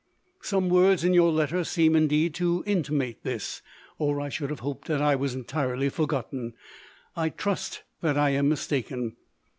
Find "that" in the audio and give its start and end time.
4.87-4.99, 8.01-8.17